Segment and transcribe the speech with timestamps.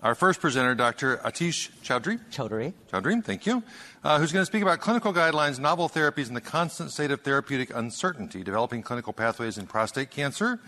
[0.00, 1.16] Our first presenter, Dr.
[1.18, 2.20] Atish Choudhury.
[2.30, 2.72] Choudhury.
[2.92, 3.64] Choudhury, thank you.
[4.04, 7.22] Uh, who's going to speak about clinical guidelines, novel therapies, and the constant state of
[7.22, 10.60] therapeutic uncertainty, developing clinical pathways in prostate cancer.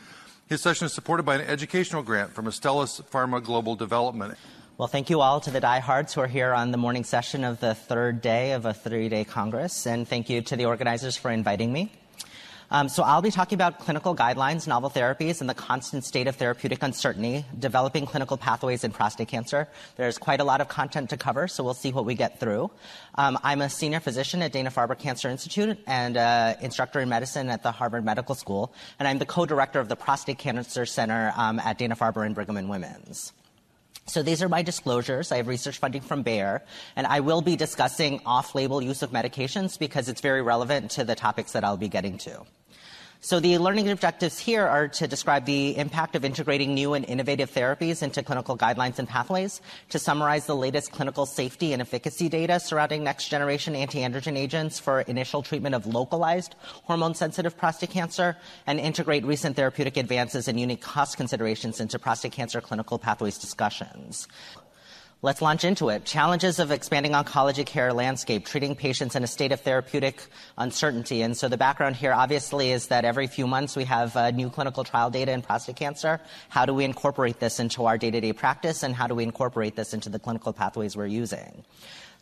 [0.49, 4.37] His session is supported by an educational grant from Astellas Pharma Global Development.
[4.79, 7.61] Well, thank you all to the diehards who are here on the morning session of
[7.61, 11.31] the third day of a three day Congress, and thank you to the organizers for
[11.31, 11.93] inviting me.
[12.71, 16.37] Um, so I'll be talking about clinical guidelines, novel therapies, and the constant state of
[16.37, 19.69] therapeutic uncertainty, developing clinical pathways in prostate cancer.
[19.97, 22.71] There's quite a lot of content to cover, so we'll see what we get through.
[23.17, 27.63] Um, I'm a senior physician at Dana-Farber Cancer Institute and uh, instructor in medicine at
[27.63, 31.77] the Harvard Medical School, and I'm the co-director of the Prostate Cancer Center um, at
[31.79, 33.33] Dana-Farber and Brigham and Women's.
[34.11, 35.31] So these are my disclosures.
[35.31, 36.65] I have research funding from Bayer,
[36.97, 41.15] and I will be discussing off-label use of medications because it's very relevant to the
[41.15, 42.45] topics that I'll be getting to.
[43.23, 47.51] So the learning objectives here are to describe the impact of integrating new and innovative
[47.51, 49.61] therapies into clinical guidelines and pathways,
[49.91, 55.03] to summarize the latest clinical safety and efficacy data surrounding next generation anti-androgen agents for
[55.03, 56.55] initial treatment of localized
[56.85, 62.33] hormone sensitive prostate cancer, and integrate recent therapeutic advances and unique cost considerations into prostate
[62.33, 64.29] cancer clinical pathways discussions.
[65.23, 66.07] Let's launch into it.
[66.07, 70.23] Challenges of expanding oncology care landscape, treating patients in a state of therapeutic
[70.57, 71.21] uncertainty.
[71.21, 74.49] And so the background here obviously is that every few months we have uh, new
[74.49, 76.23] clinical trial data in prostate cancer.
[76.49, 79.93] How do we incorporate this into our day-to-day practice and how do we incorporate this
[79.93, 81.67] into the clinical pathways we're using?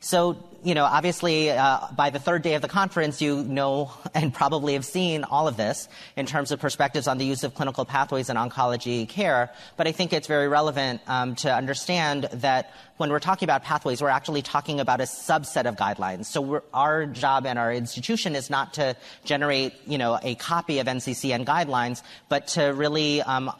[0.00, 4.32] So, you know, obviously, uh, by the third day of the conference, you know and
[4.32, 7.84] probably have seen all of this in terms of perspectives on the use of clinical
[7.84, 9.50] pathways in oncology care.
[9.76, 14.02] But I think it's very relevant um, to understand that when we're talking about pathways,
[14.02, 16.26] we're actually talking about a subset of guidelines.
[16.26, 20.86] So our job and our institution is not to generate, you know, a copy of
[20.86, 23.52] NCCN guidelines, but to really um,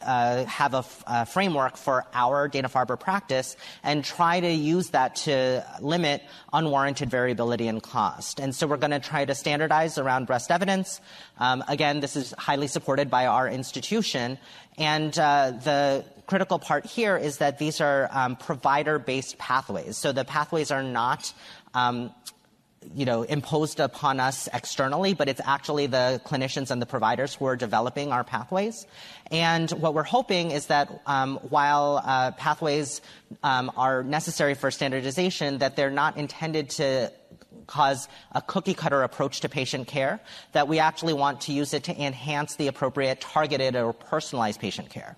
[0.00, 5.16] uh, have a, f- a framework for our Dana-Farber practice and try to use that
[5.16, 8.40] to limit unwarranted variability in cost.
[8.40, 11.00] And so we're going to try to standardize around breast evidence.
[11.38, 14.38] Um, again, this is highly supported by our institution.
[14.78, 19.98] And uh, the critical part here is that these are um, provider-based pathways.
[19.98, 21.32] So the pathways are not
[21.74, 22.12] um,
[22.94, 27.46] you know, imposed upon us externally, but it's actually the clinicians and the providers who
[27.46, 28.86] are developing our pathways.
[29.30, 33.00] And what we're hoping is that um, while uh, pathways
[33.42, 37.12] um, are necessary for standardization, that they're not intended to
[37.66, 40.20] cause a cookie cutter approach to patient care,
[40.52, 44.90] that we actually want to use it to enhance the appropriate targeted or personalized patient
[44.90, 45.16] care.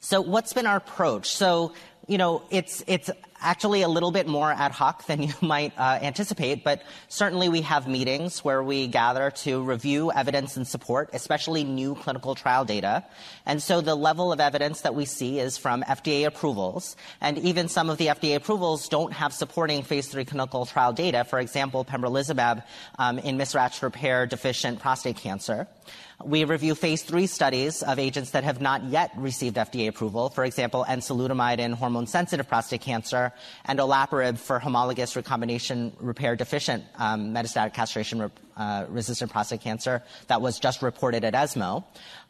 [0.00, 1.30] So what's been our approach?
[1.30, 1.74] So,
[2.08, 3.08] you know, it's, it's
[3.42, 7.62] actually a little bit more ad hoc than you might uh, anticipate, but certainly we
[7.62, 13.04] have meetings where we gather to review evidence and support, especially new clinical trial data.
[13.46, 17.68] And so the level of evidence that we see is from FDA approvals, and even
[17.68, 21.24] some of the FDA approvals don't have supporting phase three clinical trial data.
[21.24, 22.62] For example, pembrolizumab
[22.98, 25.66] um, in mismatch repair deficient prostate cancer.
[26.24, 30.28] We review phase three studies of agents that have not yet received FDA approval.
[30.28, 33.32] For example, enzalutamide in hormone sensitive prostate cancer
[33.64, 40.02] and olaparib for homologous recombination repair deficient um, metastatic castration re- uh, resistant prostate cancer
[40.28, 41.84] that was just reported at ESMO.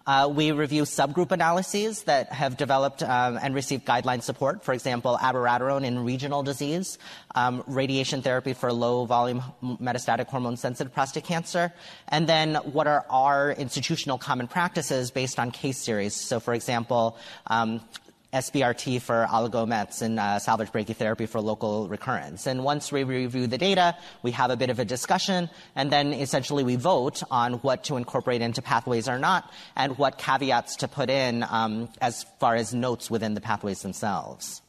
[0.07, 4.65] Uh, we review subgroup analyses that have developed um, and received guideline support.
[4.65, 6.99] For example, abiraterone in regional disease,
[7.35, 11.73] um, radiation therapy for low volume metastatic hormone sensitive prostate cancer,
[12.09, 16.15] and then what are our institutional common practices based on case series.
[16.15, 17.81] So, for example, um,
[18.33, 22.47] SBRT for oligomets and uh, salvage brachytherapy for local recurrence.
[22.47, 26.15] And once we review the data, we have a bit of a discussion, and then
[26.15, 30.89] essentially we vote on what to incorporate into pathways or not, and what caveats to
[30.89, 34.63] put in um, as far as notes within the pathways themselves.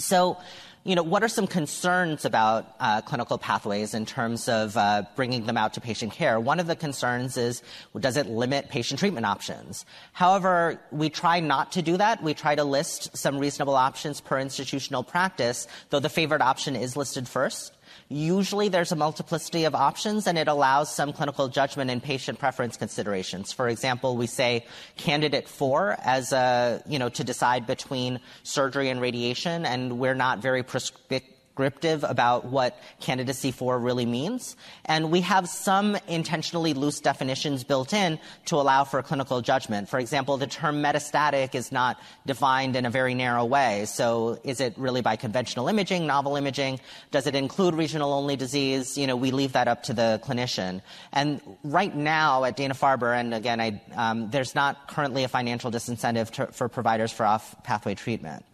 [0.00, 0.38] So
[0.82, 5.44] you know, what are some concerns about uh, clinical pathways in terms of uh, bringing
[5.44, 6.40] them out to patient care?
[6.40, 7.62] One of the concerns is,
[7.98, 9.84] does it limit patient treatment options?
[10.14, 12.22] However, we try not to do that.
[12.22, 16.96] We try to list some reasonable options per institutional practice, though the favored option is
[16.96, 17.74] listed first.
[18.08, 22.76] Usually there's a multiplicity of options and it allows some clinical judgment and patient preference
[22.76, 23.52] considerations.
[23.52, 24.66] For example, we say
[24.96, 30.38] candidate four as a, you know, to decide between surgery and radiation and we're not
[30.40, 31.22] very prescriptive
[31.60, 34.56] prescriptive about what candidacy for really means.
[34.86, 39.90] And we have some intentionally loose definitions built in to allow for clinical judgment.
[39.90, 43.84] For example, the term metastatic is not defined in a very narrow way.
[43.84, 46.80] So is it really by conventional imaging, novel imaging?
[47.10, 48.96] Does it include regional only disease?
[48.96, 50.80] You know, we leave that up to the clinician.
[51.12, 56.30] And right now at Dana-Farber, and again, I, um, there's not currently a financial disincentive
[56.30, 58.46] to, for providers for off pathway treatment.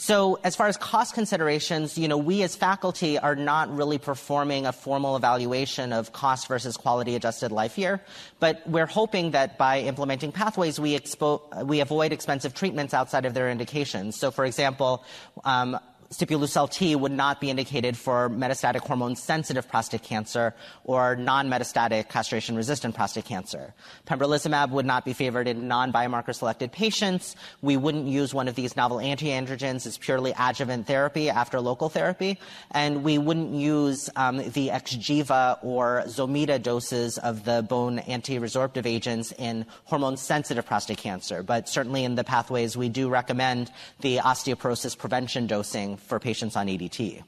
[0.00, 4.64] So as far as cost considerations, you know, we as faculty are not really performing
[4.64, 8.00] a formal evaluation of cost versus quality adjusted life year,
[8.38, 13.34] but we're hoping that by implementing pathways, we, expo- we avoid expensive treatments outside of
[13.34, 14.16] their indications.
[14.16, 15.04] So for example,
[15.44, 15.78] um,
[16.12, 22.08] Sipuleucel T would not be indicated for metastatic hormone sensitive prostate cancer or non metastatic
[22.08, 23.74] castration resistant prostate cancer.
[24.08, 27.36] Pembrolizumab would not be favored in non biomarker selected patients.
[27.62, 32.40] We wouldn't use one of these novel antiandrogens as purely adjuvant therapy after local therapy.
[32.72, 38.84] And we wouldn't use um, the Xgeva or Zometa doses of the bone anti resorptive
[38.84, 41.44] agents in hormone sensitive prostate cancer.
[41.44, 43.70] But certainly in the pathways, we do recommend
[44.00, 47.22] the osteoporosis prevention dosing for patients on ADT.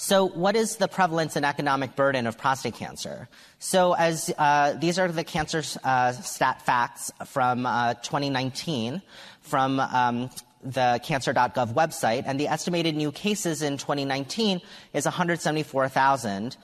[0.00, 3.28] So, what is the prevalence and economic burden of prostate cancer?
[3.58, 9.02] So, as uh, these are the cancer uh, stat facts from uh, 2019
[9.40, 10.30] from um,
[10.62, 14.60] the cancer.gov website, and the estimated new cases in 2019
[14.92, 16.56] is 174,000,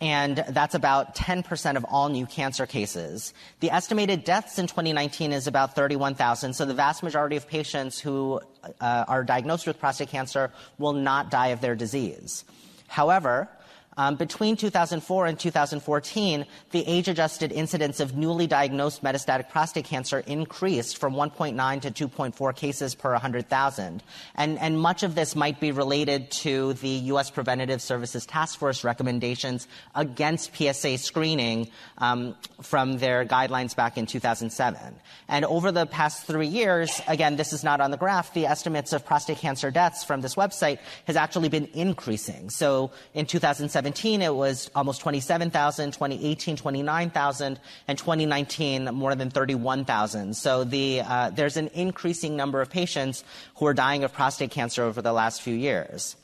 [0.00, 3.34] and that's about 10% of all new cancer cases.
[3.60, 8.40] The estimated deaths in 2019 is about 31,000, so the vast majority of patients who
[8.80, 12.44] uh, are diagnosed with prostate cancer will not die of their disease.
[12.86, 13.48] However,
[13.96, 20.98] um, between 2004 and 2014, the age-adjusted incidence of newly diagnosed metastatic prostate cancer increased
[20.98, 24.02] from 1.9 to 2.4 cases per 100,000.
[24.36, 27.30] And, much of this might be related to the U.S.
[27.30, 34.94] Preventative Services Task Force recommendations against PSA screening um, from their guidelines back in 2007.
[35.28, 38.92] And over the past three years, again, this is not on the graph, the estimates
[38.92, 42.48] of prostate cancer deaths from this website has actually been increasing.
[42.48, 50.36] So in 2017, 2017, it was almost 27,000, 2018, 29,000, and 2019, more than 31,000.
[50.36, 53.24] So the, uh, there's an increasing number of patients
[53.56, 56.16] who are dying of prostate cancer over the last few years.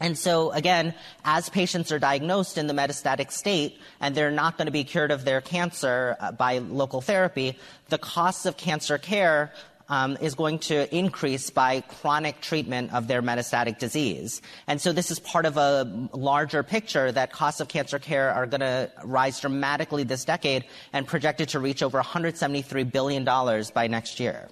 [0.00, 0.94] And so, again,
[1.24, 5.12] as patients are diagnosed in the metastatic state and they're not going to be cured
[5.12, 7.56] of their cancer uh, by local therapy,
[7.88, 9.52] the costs of cancer care
[9.92, 14.40] um, is going to increase by chronic treatment of their metastatic disease.
[14.66, 18.46] And so this is part of a larger picture that costs of cancer care are
[18.46, 23.22] going to rise dramatically this decade and projected to reach over $173 billion
[23.74, 24.48] by next year.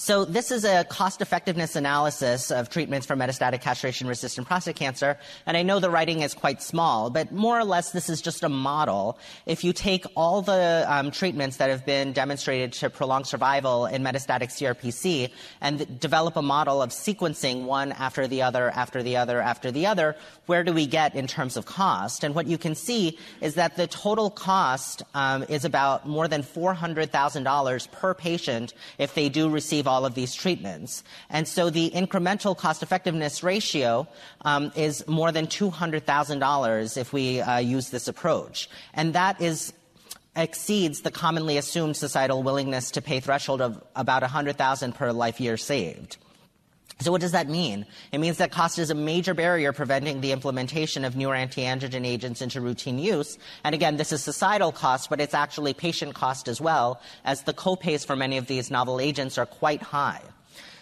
[0.00, 5.56] So this is a cost effectiveness analysis of treatments for metastatic castration-resistant prostate cancer, and
[5.56, 8.48] I know the writing is quite small, but more or less this is just a
[8.48, 9.18] model.
[9.44, 14.04] If you take all the um, treatments that have been demonstrated to prolong survival in
[14.04, 19.40] metastatic CRPC and develop a model of sequencing one after the other, after the other,
[19.40, 20.14] after the other,
[20.46, 22.22] where do we get in terms of cost?
[22.22, 26.44] And what you can see is that the total cost um, is about more than
[26.44, 31.02] $400,000 per patient if they do receive all of these treatments.
[31.30, 34.06] And so the incremental cost effectiveness ratio
[34.42, 38.68] um, is more than $200,000 if we uh, use this approach.
[38.94, 39.72] And that is
[40.36, 45.56] exceeds the commonly assumed societal willingness to pay threshold of about 100,000 per life year
[45.56, 46.16] saved.
[47.00, 47.86] So what does that mean?
[48.10, 52.42] It means that cost is a major barrier preventing the implementation of newer anti-androgen agents
[52.42, 53.38] into routine use.
[53.62, 57.54] And again, this is societal cost, but it's actually patient cost as well, as the
[57.54, 60.20] copays for many of these novel agents are quite high.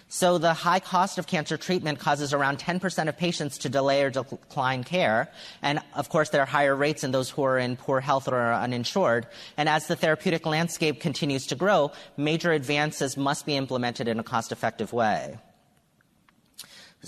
[0.08, 4.10] So the high cost of cancer treatment causes around 10% of patients to delay or
[4.10, 5.28] decline care.
[5.60, 8.36] And of course, there are higher rates in those who are in poor health or
[8.36, 9.26] are uninsured.
[9.58, 14.22] And as the therapeutic landscape continues to grow, major advances must be implemented in a
[14.22, 15.38] cost effective way.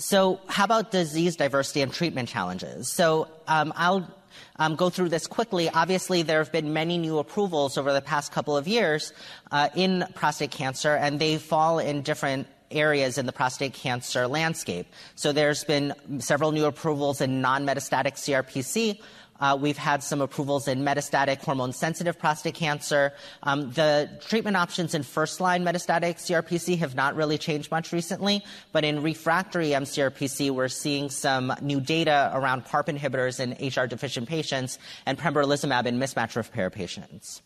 [0.01, 2.89] So, how about disease diversity and treatment challenges?
[2.89, 4.09] So, um, I'll
[4.55, 5.69] um, go through this quickly.
[5.69, 9.11] Obviously, there have been many new approvals over the past couple of years
[9.51, 14.87] uh, in prostate cancer, and they fall in different areas in the prostate cancer landscape.
[15.15, 19.01] So there's been several new approvals in non-metastatic CRPC,
[19.39, 23.13] uh, we've had some approvals in metastatic hormone sensitive prostate cancer.
[23.43, 28.43] Um, the treatment options in first line metastatic CRPC have not really changed much recently,
[28.71, 34.27] but in refractory MCRPC, we're seeing some new data around PARP inhibitors in HR deficient
[34.27, 37.41] patients and pembrolizumab in mismatch repair patients.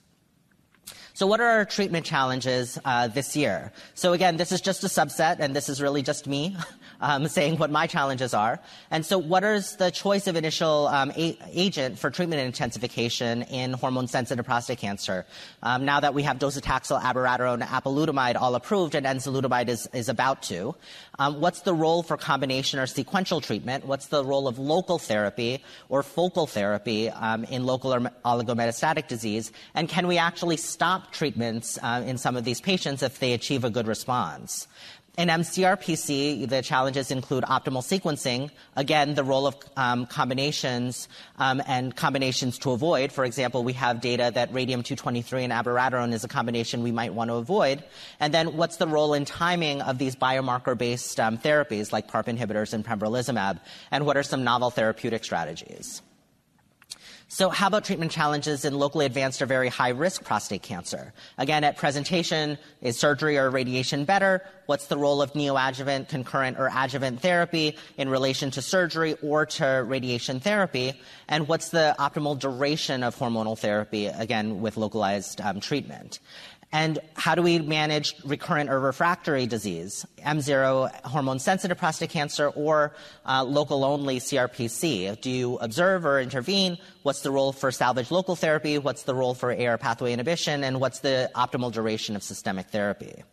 [1.15, 3.71] So, what are our treatment challenges uh, this year?
[3.93, 6.57] So, again, this is just a subset, and this is really just me
[7.03, 8.60] um, saying what my challenges are.
[8.89, 13.74] And so, what is the choice of initial um, a- agent for treatment intensification in
[13.74, 15.25] hormone-sensitive prostate cancer?
[15.62, 20.41] Um, now that we have docetaxel, abiraterone, apalutamide all approved, and enzalutamide is, is about
[20.43, 20.75] to,
[21.19, 23.86] um, what's the role for combination or sequential treatment?
[23.86, 29.51] What's the role of local therapy or focal therapy um, in local or oligometastatic disease?
[29.75, 33.65] And can we actually stop treatments uh, in some of these patients if they achieve
[33.65, 34.67] a good response?
[35.15, 41.96] In mCRPC, the challenges include optimal sequencing, again, the role of um, combinations um, and
[41.96, 43.12] combinations to avoid.
[43.12, 47.29] For example, we have data that radium-223 and abiraterone is a combination we might want
[47.29, 47.84] to avoid.
[48.20, 52.74] And then what's the role in timing of these biomarker-based um, therapies like PARP inhibitors
[52.74, 53.60] and pembrolizumab?
[53.91, 56.01] And what are some novel therapeutic strategies?
[57.34, 61.13] So, how about treatment challenges in locally advanced or very high risk prostate cancer?
[61.40, 64.46] Again, at presentation, is surgery or radiation better?
[64.68, 69.66] What's the role of neoadjuvant, concurrent, or adjuvant therapy in relation to surgery or to
[69.66, 70.94] radiation therapy?
[71.28, 76.20] And what's the optimal duration of hormonal therapy, again, with localized um, treatment?
[76.74, 82.96] And how do we manage recurrent or refractory disease, M0 hormone sensitive prostate cancer or
[83.27, 85.22] uh, local only CRPC?
[85.22, 86.80] Do you observe or intervene?
[87.03, 88.80] What's the role for salvage local therapy?
[88.80, 90.63] What's the role for AR pathway inhibition?
[90.63, 93.24] And what's the optimal duration of systemic therapy?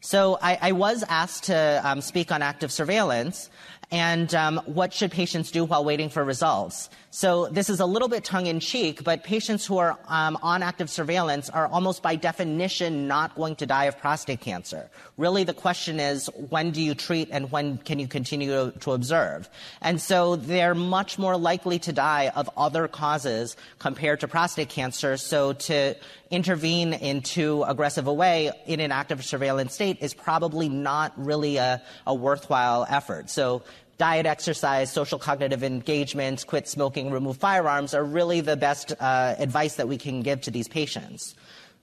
[0.00, 3.48] So I, I was asked to um, speak on active surveillance
[3.94, 6.90] and um, what should patients do while waiting for results.
[7.10, 10.64] So this is a little bit tongue in cheek, but patients who are um, on
[10.64, 14.90] active surveillance are almost by definition not going to die of prostate cancer.
[15.16, 18.90] Really, the question is when do you treat and when can you continue to, to
[18.94, 19.48] observe?
[19.80, 25.16] And so they're much more likely to die of other causes compared to prostate cancer.
[25.16, 25.94] So to
[26.32, 31.58] intervene in too aggressive a way in an active surveillance state is probably not really
[31.58, 33.30] a, a worthwhile effort.
[33.30, 33.62] So
[33.98, 39.76] diet, exercise, social cognitive engagement, quit smoking, remove firearms are really the best uh, advice
[39.76, 41.34] that we can give to these patients.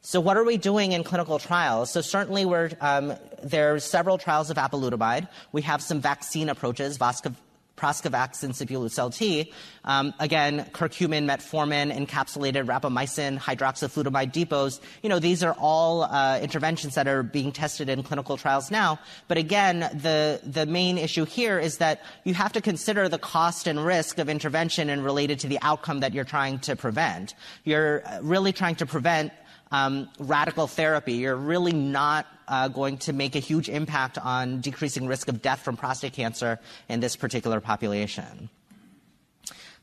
[0.04, 1.92] So, what are we doing in clinical trials?
[1.92, 2.44] So, certainly,
[2.82, 3.14] um,
[3.44, 5.28] there are several trials of apalutamide.
[5.52, 7.36] We have some vaccine approaches, Vasca,
[7.82, 9.52] Proscavax and Sipuleucel T.
[9.84, 14.80] Um, again, curcumin, metformin, encapsulated rapamycin, hydroxyflutamide depots.
[15.02, 19.00] You know, these are all uh, interventions that are being tested in clinical trials now.
[19.28, 23.66] But again, the, the main issue here is that you have to consider the cost
[23.66, 27.34] and risk of intervention and related to the outcome that you're trying to prevent.
[27.64, 29.34] You're really trying to prevent
[29.72, 31.14] um, radical therapy.
[31.14, 35.62] You're really not uh, going to make a huge impact on decreasing risk of death
[35.62, 38.50] from prostate cancer in this particular population.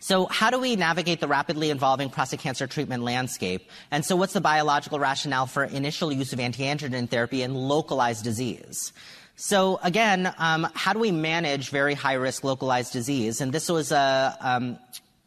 [0.00, 3.68] So, how do we navigate the rapidly evolving prostate cancer treatment landscape?
[3.90, 8.92] And so, what's the biological rationale for initial use of anti-androgen therapy in localized disease?
[9.34, 13.40] So, again, um, how do we manage very high risk localized disease?
[13.40, 14.78] And this was a um,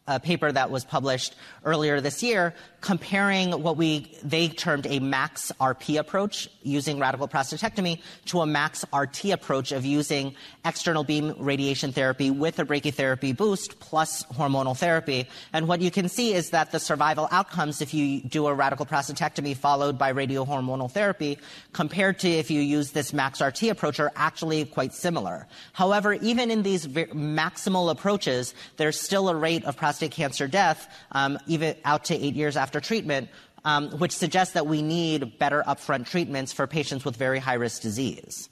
[0.07, 5.51] a paper that was published earlier this year comparing what we they termed a max
[5.61, 11.91] RP approach using radical prostatectomy to a max RT approach of using external beam radiation
[11.91, 15.27] therapy with a brachytherapy boost plus hormonal therapy.
[15.53, 18.87] And what you can see is that the survival outcomes if you do a radical
[18.87, 21.37] prostatectomy followed by radiohormonal therapy
[21.73, 25.47] compared to if you use this max RT approach are actually quite similar.
[25.73, 31.37] However, even in these maximal approaches, there's still a rate of prostate cancer death um,
[31.47, 33.27] even out to eight years after treatment,
[33.65, 37.81] um, which suggests that we need better upfront treatments for patients with very high risk
[37.81, 38.47] disease.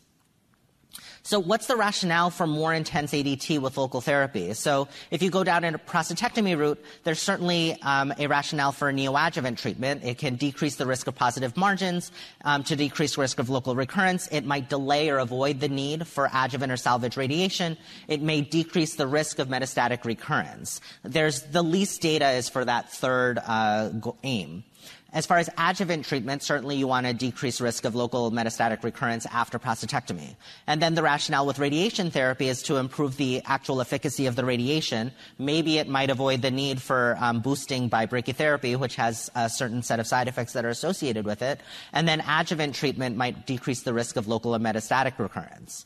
[1.30, 4.52] So, what's the rationale for more intense ADT with local therapy?
[4.56, 9.58] So, if you go down a prostatectomy route, there's certainly um, a rationale for neoadjuvant
[9.60, 10.04] treatment.
[10.04, 12.12] It can decrease the risk of positive margins
[12.46, 14.28] um, to decrease risk of local recurrence.
[14.32, 17.78] It might delay or avoid the need for adjuvant or salvage radiation.
[18.08, 20.82] It may decrease the risk of metastatic recurrence.
[21.04, 23.92] There's the least data is for that third uh,
[24.24, 24.64] aim.
[25.12, 29.26] As far as adjuvant treatment, certainly you want to decrease risk of local metastatic recurrence
[29.26, 30.36] after prostatectomy.
[30.68, 34.46] And then the rationale with radiation therapy is to improve the actual efficacy of the
[34.46, 35.12] radiation.
[35.40, 39.82] Maybe it might avoid the need for um, boosting by brachytherapy, which has a certain
[39.82, 41.60] set of side effects that are associated with it.
[41.92, 45.86] And then adjuvant treatment might decrease the risk of local metastatic recurrence.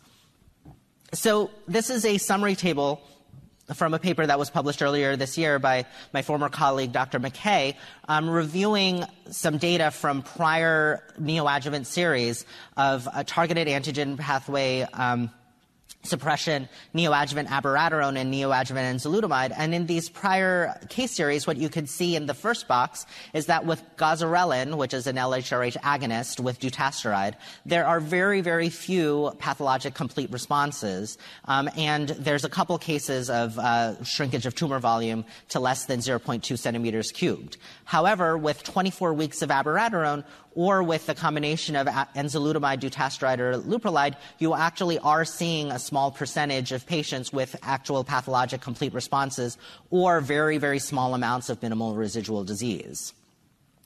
[1.13, 3.01] So this is a summary table
[3.73, 7.19] from a paper that was published earlier this year by my former colleague, Dr.
[7.19, 7.75] McKay,
[8.09, 15.31] um, reviewing some data from prior neoadjuvant series of a targeted antigen pathway um,
[16.03, 19.53] suppression, neoadjuvant abiraterone, and neoadjuvant enzalutamide.
[19.57, 23.45] And in these prior case series, what you could see in the first box is
[23.47, 29.31] that with goserelin, which is an LHRH agonist with dutasteride, there are very, very few
[29.39, 31.17] pathologic complete responses.
[31.45, 35.99] Um, and there's a couple cases of uh, shrinkage of tumor volume to less than
[35.99, 37.57] 0.2 centimeters cubed.
[37.85, 44.15] However, with 24 weeks of abiraterone, or with the combination of enzalutamide, dutasteride, or leuprolide,
[44.39, 49.57] you actually are seeing a small percentage of patients with actual pathologic complete responses
[49.89, 53.13] or very, very small amounts of minimal residual disease.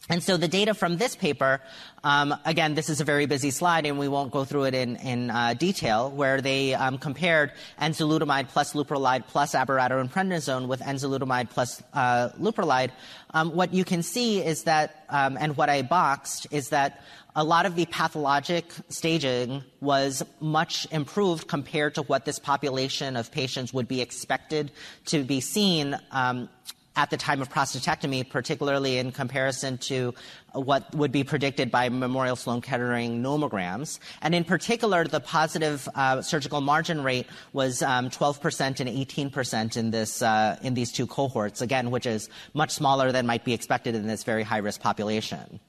[0.10, 1.60] And so the data from this paper,
[2.04, 4.96] um, again, this is a very busy slide, and we won't go through it in,
[4.98, 11.50] in uh, detail, where they um, compared enzalutamide plus leuprolide plus abiraterone prednisone with enzalutamide
[11.50, 12.92] plus uh, leuprolide.
[13.34, 17.02] Um, what you can see is that, um, and what I boxed, is that
[17.36, 23.32] a lot of the pathologic staging was much improved compared to what this population of
[23.32, 24.72] patients would be expected
[25.06, 26.50] to be seen um,
[26.98, 30.13] at the time of prostatectomy, particularly in comparison to
[30.54, 34.00] what would be predicted by Memorial Sloan Kettering nomograms.
[34.22, 39.92] And in particular, the positive uh, surgical margin rate was um, 12% and 18% in
[39.92, 41.62] this uh, in these two cohorts.
[41.62, 45.60] Again, which is much smaller than might be expected in this very high risk population.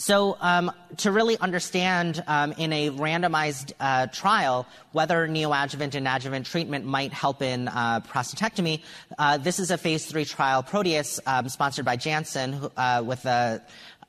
[0.00, 6.46] So, um, to really understand um, in a randomized uh, trial whether neoadjuvant and adjuvant
[6.46, 8.80] treatment might help in uh, prostatectomy,
[9.18, 13.60] uh, this is a phase three trial, Proteus, um, sponsored by Janssen, uh, with a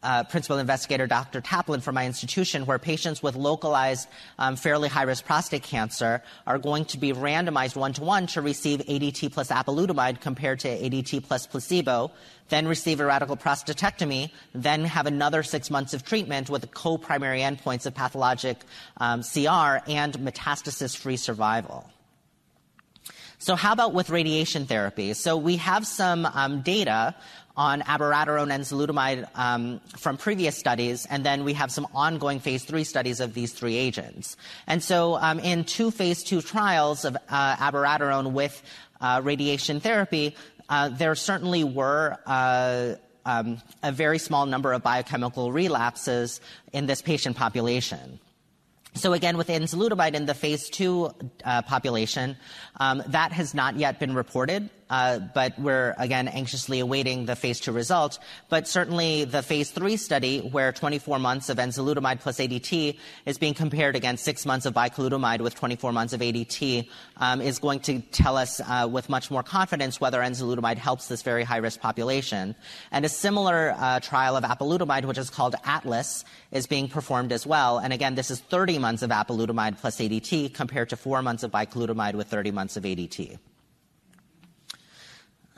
[0.04, 1.42] uh, principal investigator Dr.
[1.42, 4.08] Taplin from my institution, where patients with localized,
[4.40, 8.42] um, fairly high risk prostate cancer are going to be randomized one to one to
[8.42, 12.12] receive ADT plus apalutamide compared to ADT plus placebo,
[12.50, 17.40] then receive a radical prostatectomy, then have another six months of treatment with co primary
[17.40, 18.58] endpoints of pathologic
[18.98, 21.90] um, CR and metastasis free survival.
[23.42, 25.16] So, how about with radiation therapy?
[25.16, 27.16] So, we have some um, data
[27.58, 32.64] on abiraterone and enzalutamide um, from previous studies, and then we have some ongoing phase
[32.64, 34.38] three studies of these three agents.
[34.68, 38.62] And so, um, in two phase two trials of uh, abiraterone with
[39.02, 40.36] uh, radiation therapy,
[40.70, 42.18] uh, there certainly were.
[42.28, 42.94] Uh,
[43.24, 46.42] um, a very small number of biochemical relapses
[46.74, 48.20] in this patient population.
[48.94, 51.12] So again, with enzalutamide in the phase two
[51.46, 52.36] uh, population,
[52.78, 54.70] um, that has not yet been reported.
[54.92, 58.20] Uh, but we're again anxiously awaiting the phase two result.
[58.50, 63.54] But certainly the phase three study, where 24 months of enzalutamide plus ADT is being
[63.54, 68.02] compared against six months of bicalutamide with 24 months of ADT, um, is going to
[68.12, 72.54] tell us uh, with much more confidence whether enzalutamide helps this very high risk population.
[72.92, 77.48] And a similar uh, trial of apalutamide, which is called Atlas, is being performed as
[77.48, 77.78] well.
[77.78, 81.52] And again, this is 30 months of apalutamide plus ADT compared to four months of
[81.52, 83.40] bicalutamide with 30 months of ADT.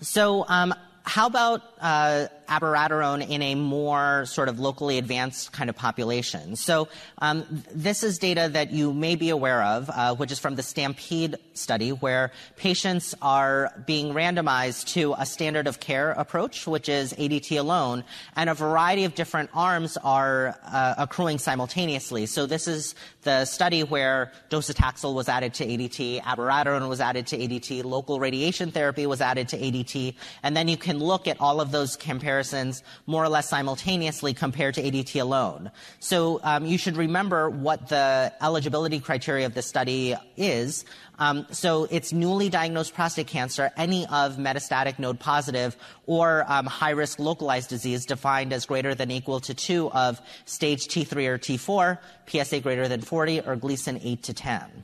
[0.04, 5.76] So, um, how about uh, abiraterone in a more sort of locally advanced kind of
[5.76, 6.56] population.
[6.56, 6.88] So
[7.20, 10.64] um, this is data that you may be aware of, uh, which is from the
[10.64, 17.14] STAMPEDE study, where patients are being randomized to a standard of care approach, which is
[17.14, 18.04] ADT alone,
[18.36, 22.26] and a variety of different arms are uh, accruing simultaneously.
[22.26, 27.38] So this is the study where docetaxel was added to ADT, abiraterone was added to
[27.38, 31.62] ADT, local radiation therapy was added to ADT, and then you can look at all
[31.62, 35.70] of those comparisons comparisons more or less simultaneously compared to ADT alone.
[36.00, 40.84] So um, you should remember what the eligibility criteria of this study is.
[41.20, 46.90] Um, so it's newly diagnosed prostate cancer, any of metastatic node positive or um, high
[46.90, 52.00] risk localized disease defined as greater than equal to two of stage T3 or T4,
[52.26, 54.84] PSA greater than 40, or Gleason 8 to 10.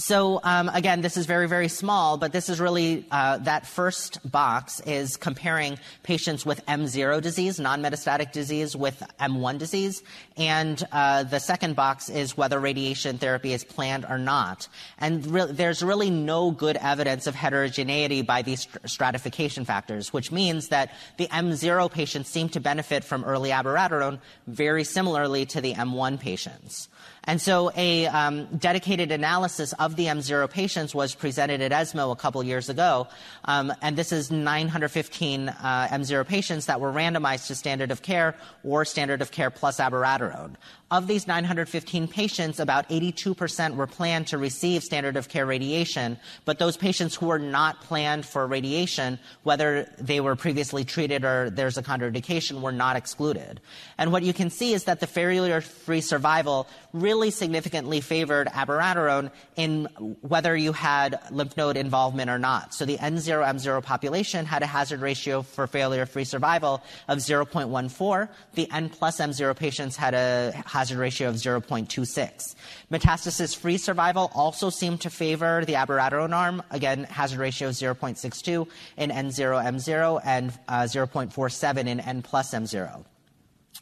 [0.00, 4.18] So um, again, this is very, very small, but this is really uh, that first
[4.30, 10.02] box is comparing patients with M0 disease, non-metastatic disease, with M1 disease,
[10.38, 14.68] and uh, the second box is whether radiation therapy is planned or not.
[14.96, 20.68] And re- there's really no good evidence of heterogeneity by these stratification factors, which means
[20.68, 26.18] that the M0 patients seem to benefit from early abiraterone very similarly to the M1
[26.18, 26.88] patients.
[27.30, 32.16] And so a um, dedicated analysis of the M0 patients was presented at ESMO a
[32.16, 33.06] couple years ago.
[33.44, 38.34] Um, and this is 915 uh, M0 patients that were randomized to standard of care
[38.64, 40.56] or standard of care plus abiraterone.
[40.90, 46.58] Of these 915 patients, about 82% were planned to receive standard of care radiation, but
[46.58, 51.78] those patients who were not planned for radiation, whether they were previously treated or there's
[51.78, 53.60] a contraindication, were not excluded.
[53.98, 58.46] And what you can see is that the failure free survival really really significantly favored
[58.46, 59.84] abiraterone in
[60.22, 62.72] whether you had lymph node involvement or not.
[62.72, 68.28] So the N0, M0 population had a hazard ratio for failure-free survival of 0.14.
[68.54, 72.54] The N plus M0 patients had a hazard ratio of 0.26.
[72.90, 76.62] Metastasis-free survival also seemed to favor the abiraterone arm.
[76.70, 83.04] Again, hazard ratio of 0.62 in N0, M0 and uh, 0.47 in N plus M0.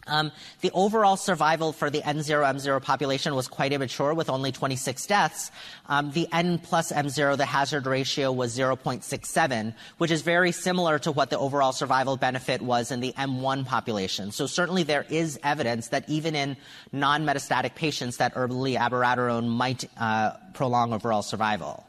[0.08, 5.06] Um, the overall survival for the N0 M0 population was quite immature with only 26
[5.06, 5.50] deaths.
[5.86, 11.12] Um, the N plus M0, the hazard ratio was 0.67, which is very similar to
[11.12, 14.30] what the overall survival benefit was in the M1 population.
[14.32, 16.56] So certainly there is evidence that even in
[16.92, 21.86] non-metastatic patients that early abiraterone might uh, prolong overall survival.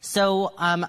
[0.00, 0.86] So um,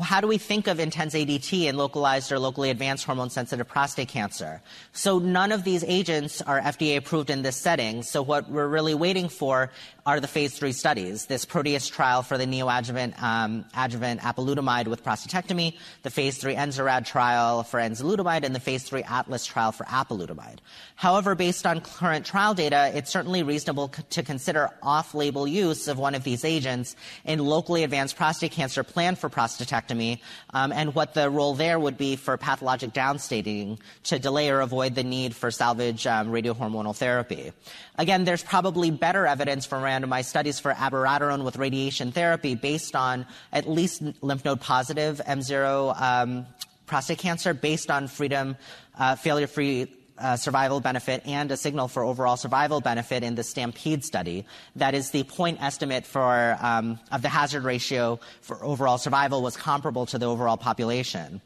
[0.00, 4.08] how do we think of intense ADT in localized or locally advanced hormone sensitive prostate
[4.08, 4.62] cancer?
[4.92, 8.02] So none of these agents are FDA approved in this setting.
[8.04, 9.70] So what we're really waiting for
[10.04, 11.26] are the phase three studies.
[11.26, 17.06] This Proteus trial for the neoadjuvant um, adjuvant apalutamide with prostatectomy, the phase three Enzarad
[17.06, 20.58] trial for enzalutamide, and the phase three Atlas trial for apalutamide.
[20.96, 25.98] However, based on current trial data, it's certainly reasonable c- to consider off-label use of
[25.98, 31.14] one of these agents in locally advanced prostate cancer planned for prostatectomy, um, and what
[31.14, 35.50] the role there would be for pathologic downstaging to delay or avoid the need for
[35.50, 37.52] salvage um, radiohormonal therapy.
[37.98, 43.26] Again, there's probably better evidence from randomized studies for abiraterone with radiation therapy based on
[43.52, 46.46] at least lymph node positive M0 um,
[46.86, 48.56] prostate cancer based on freedom,
[48.98, 53.42] uh, failure free uh, survival benefit and a signal for overall survival benefit in the
[53.42, 54.44] Stampede study.
[54.76, 59.56] That is, the point estimate for um, of the hazard ratio for overall survival was
[59.56, 61.40] comparable to the overall population.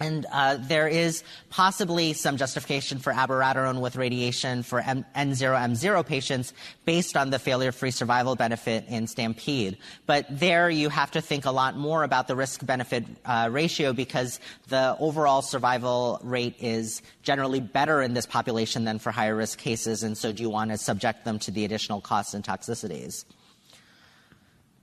[0.00, 6.52] And uh, there is possibly some justification for abiraterone with radiation for M- N0M0 patients
[6.84, 9.76] based on the failure-free survival benefit in Stampede.
[10.06, 14.38] But there you have to think a lot more about the risk-benefit uh, ratio because
[14.68, 20.04] the overall survival rate is generally better in this population than for higher-risk cases.
[20.04, 23.24] And so do you want to subject them to the additional costs and toxicities?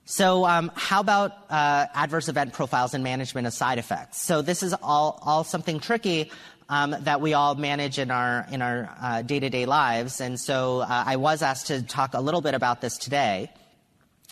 [0.07, 4.21] So, um, how about uh, adverse event profiles and management of side effects?
[4.21, 6.31] So, this is all, all something tricky
[6.69, 10.21] um, that we all manage in our in our day to day lives.
[10.21, 13.49] And so, uh, I was asked to talk a little bit about this today.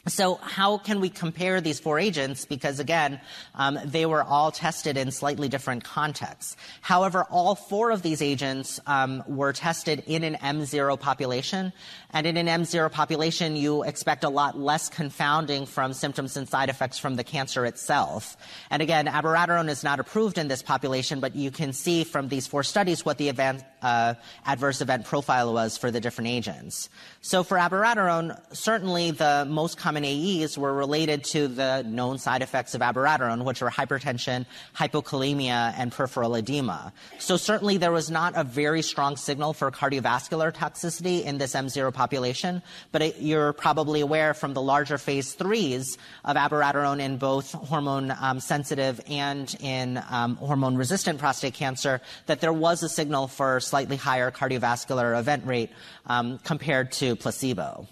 [0.08, 2.44] So how can we compare these four agents?
[2.44, 3.22] Because again,
[3.56, 6.58] um, they were all tested in slightly different contexts.
[6.82, 11.72] However, all four of these agents um, were tested in an M0 population,
[12.10, 16.68] and in an M0 population, you expect a lot less confounding from symptoms and side
[16.68, 18.36] effects from the cancer itself.
[18.70, 22.46] And again, abiraterone is not approved in this population, but you can see from these
[22.46, 26.90] four studies what the event, uh, adverse event profile was for the different agents.
[27.22, 32.42] So for abiraterone, certainly the most common common AEs were related to the known side
[32.42, 34.44] effects of abiraterone, which were hypertension,
[34.76, 36.92] hypokalemia, and peripheral edema.
[37.20, 41.94] So certainly there was not a very strong signal for cardiovascular toxicity in this M0
[41.94, 47.52] population, but it, you're probably aware from the larger phase threes of abiraterone in both
[47.52, 53.28] hormone um, sensitive and in um, hormone resistant prostate cancer that there was a signal
[53.28, 55.70] for slightly higher cardiovascular event rate
[56.08, 57.88] um, compared to placebo.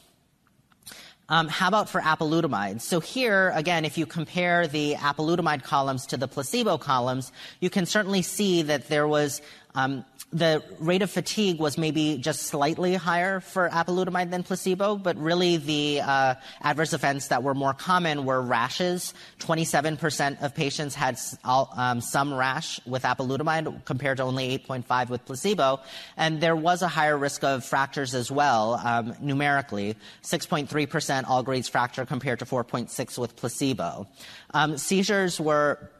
[1.31, 2.81] Um, how about for apalutamide?
[2.81, 7.85] So here, again, if you compare the apalutamide columns to the placebo columns, you can
[7.85, 9.41] certainly see that there was
[9.75, 15.17] um, the rate of fatigue was maybe just slightly higher for apalutamide than placebo, but
[15.17, 19.13] really the uh, adverse events that were more common were rashes.
[19.39, 25.81] 27% of patients had um, some rash with apalutamide compared to only 8.5 with placebo,
[26.15, 29.97] and there was a higher risk of fractures as well, um, numerically.
[30.23, 34.07] 6.3% all grades fracture compared to 4.6 with placebo.
[34.53, 35.91] Um, seizures were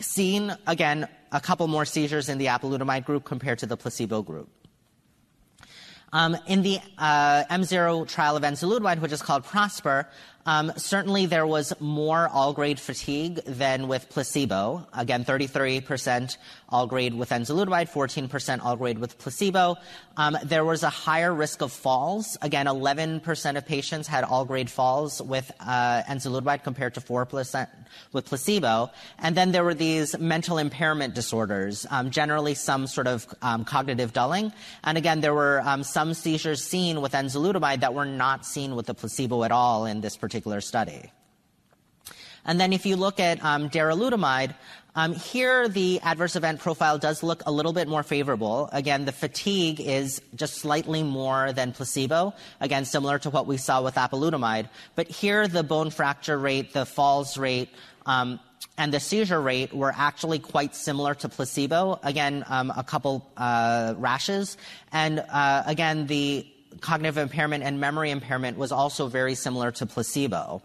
[0.00, 4.48] seen again a couple more seizures in the apalutamide group compared to the placebo group.
[6.12, 10.08] Um, in the uh, M0 trial of enzalutamide, which is called PROSPER,
[10.46, 14.86] um, certainly there was more all-grade fatigue than with placebo.
[14.92, 16.36] Again, 33%
[16.68, 19.76] all-grade with enzalutamide, 14% all-grade with placebo.
[20.16, 22.36] Um, there was a higher risk of falls.
[22.42, 27.68] Again, 11% of patients had all-grade falls with uh, enzalutamide compared to 4%
[28.12, 28.90] with placebo.
[29.18, 34.12] And then there were these mental impairment disorders, um, generally some sort of um, cognitive
[34.12, 34.52] dulling.
[34.82, 38.86] And again, there were um, some seizures seen with enzalutamide that were not seen with
[38.86, 41.12] the placebo at all in this particular particular study.
[42.44, 44.54] And then if you look at um, darolutamide,
[44.96, 48.68] um, here, the adverse event profile does look a little bit more favorable.
[48.72, 52.34] Again, the fatigue is just slightly more than placebo.
[52.60, 54.68] Again, similar to what we saw with apalutamide.
[54.96, 57.70] But here, the bone fracture rate, the falls rate,
[58.06, 58.40] um,
[58.76, 62.00] and the seizure rate were actually quite similar to placebo.
[62.02, 64.56] Again, um, a couple uh, rashes.
[64.90, 66.46] And uh, again, the
[66.80, 70.62] cognitive impairment and memory impairment was also very similar to placebo.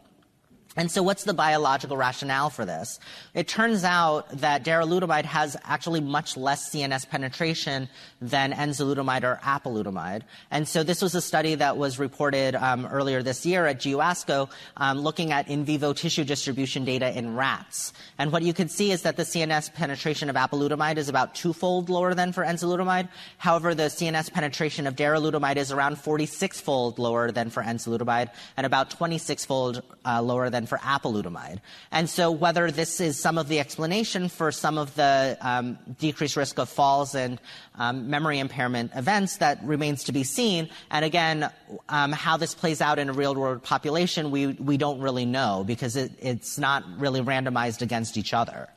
[0.78, 3.00] And so what's the biological rationale for this?
[3.34, 7.90] It turns out that darolutamide has actually much less CNS penetration
[8.22, 10.22] than enzalutamide or apalutamide.
[10.52, 13.98] And so this was a study that was reported um, earlier this year at GU
[13.98, 17.92] ASCO um, looking at in vivo tissue distribution data in rats.
[18.20, 21.90] And what you can see is that the CNS penetration of apalutamide is about twofold
[21.90, 23.10] lower than for enzalutamide.
[23.38, 28.92] However, the CNS penetration of darolutamide is around 46-fold lower than for enzalutamide and about
[28.92, 31.60] 26-fold uh, lower than for apalutamide.
[31.92, 36.38] And so whether this is some of the explanation for some of the um, decreased
[36.38, 37.42] risk of falls and
[37.76, 40.70] um, memory impairment events, that remains to be seen.
[40.92, 41.52] And again,
[41.90, 45.64] um, how this plays out in a real world population, we, we don't really know
[45.66, 48.70] because it, it's not really randomized against each other.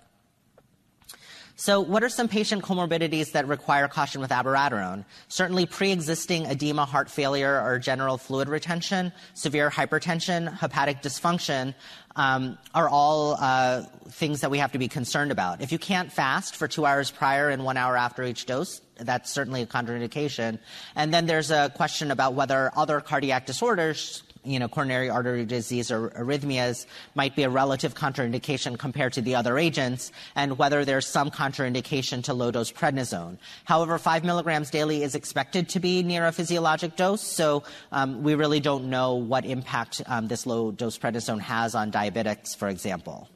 [1.56, 5.04] So, what are some patient comorbidities that require caution with abiraterone?
[5.28, 11.74] Certainly, pre existing edema, heart failure, or general fluid retention, severe hypertension, hepatic dysfunction
[12.16, 15.60] um, are all uh, things that we have to be concerned about.
[15.60, 19.30] If you can't fast for two hours prior and one hour after each dose, that's
[19.30, 20.58] certainly a contraindication.
[20.94, 25.90] And then there's a question about whether other cardiac disorders you know, coronary artery disease
[25.90, 31.06] or arrhythmias might be a relative contraindication compared to the other agents, and whether there's
[31.06, 33.38] some contraindication to low dose prednisone.
[33.64, 38.34] However, five milligrams daily is expected to be near a physiologic dose, so um, we
[38.34, 43.28] really don't know what impact um, this low dose prednisone has on diabetics, for example.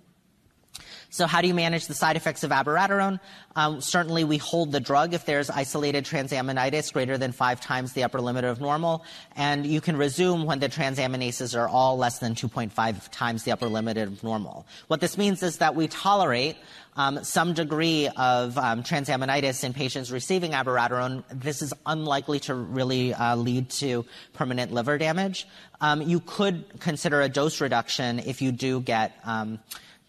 [1.17, 3.21] So how do you manage the side effects of abiraterone?
[3.55, 8.05] Um, certainly, we hold the drug if there's isolated transaminitis greater than five times the
[8.05, 9.03] upper limit of normal,
[9.35, 13.67] and you can resume when the transaminases are all less than 2.5 times the upper
[13.67, 14.67] limit of normal.
[14.89, 16.59] What this means is that we tolerate
[16.97, 21.25] um, some degree of um, transaminitis in patients receiving abiraterone.
[21.31, 25.49] This is unlikely to really uh, lead to permanent liver damage.
[25.81, 29.61] Um, you could consider a dose reduction if you do get um,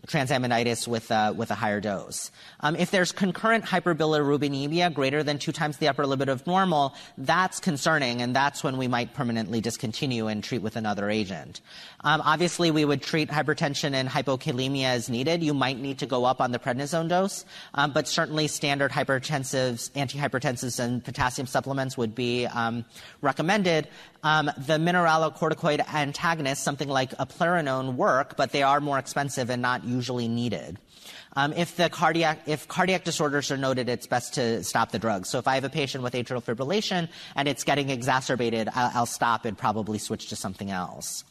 [0.07, 2.31] transaminitis with, uh, with a higher dose.
[2.61, 7.59] Um, if there's concurrent hyperbilirubinemia greater than two times the upper limit of normal, that's
[7.59, 11.61] concerning, and that's when we might permanently discontinue and treat with another agent.
[12.03, 15.43] Um, obviously, we would treat hypertension and hypokalemia as needed.
[15.43, 19.91] You might need to go up on the prednisone dose, um, but certainly standard hypertensives,
[19.91, 22.85] antihypertensives, and potassium supplements would be um,
[23.21, 23.87] recommended.
[24.23, 29.83] Um, the mineralocorticoid antagonists, something like eplerenone, work, but they are more expensive and not
[29.83, 30.77] usually needed.
[31.35, 35.27] Um, if the cardiac if cardiac disorders are noted, it's best to stop the drug.
[35.27, 39.05] So if I have a patient with atrial fibrillation and it's getting exacerbated, I'll, I'll
[39.05, 41.23] stop and probably switch to something else.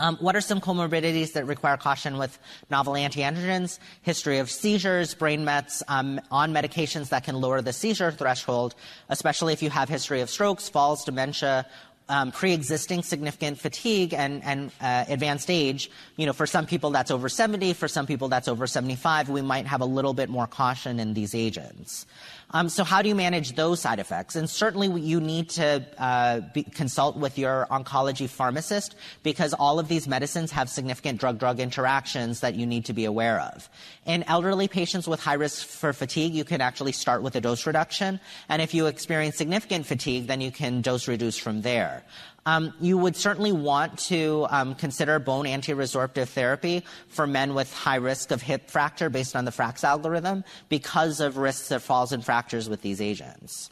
[0.00, 2.38] Um, what are some comorbidities that require caution with
[2.70, 3.80] novel antiandrogens?
[4.02, 8.76] History of seizures, brain mets um, on medications that can lower the seizure threshold,
[9.08, 11.66] especially if you have history of strokes, falls, dementia,
[12.08, 17.10] um, pre-existing significant fatigue and, and uh, advanced age, you know, for some people that's
[17.10, 20.46] over 70, for some people that's over 75, we might have a little bit more
[20.46, 22.06] caution in these agents.
[22.50, 24.34] Um, so how do you manage those side effects?
[24.34, 29.88] And certainly you need to uh, be, consult with your oncology pharmacist because all of
[29.88, 33.68] these medicines have significant drug-drug interactions that you need to be aware of.
[34.06, 37.66] In elderly patients with high risk for fatigue, you can actually start with a dose
[37.66, 38.18] reduction.
[38.48, 41.97] And if you experience significant fatigue, then you can dose reduce from there.
[42.46, 47.96] Um, you would certainly want to um, consider bone anti-resorptive therapy for men with high
[47.96, 52.24] risk of hip fracture based on the FRAX algorithm because of risks of falls and
[52.24, 53.70] fractures with these agents.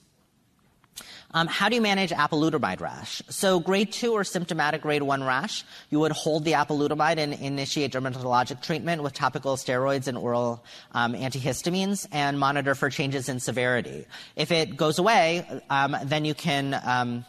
[1.33, 3.21] Um, how do you manage apalutamide rash?
[3.29, 7.93] So grade 2 or symptomatic grade 1 rash, you would hold the apalutamide and initiate
[7.93, 14.07] dermatologic treatment with topical steroids and oral um, antihistamines and monitor for changes in severity.
[14.35, 17.25] If it goes away, um, then you can um,